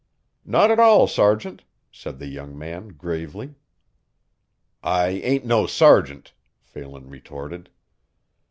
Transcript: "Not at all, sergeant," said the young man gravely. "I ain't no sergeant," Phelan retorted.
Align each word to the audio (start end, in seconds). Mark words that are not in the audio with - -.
"Not 0.45 0.71
at 0.71 0.79
all, 0.79 1.05
sergeant," 1.05 1.63
said 1.91 2.17
the 2.17 2.25
young 2.25 2.57
man 2.57 2.87
gravely. 2.87 3.53
"I 4.81 5.09
ain't 5.09 5.45
no 5.45 5.67
sergeant," 5.67 6.33
Phelan 6.63 7.07
retorted. 7.07 7.69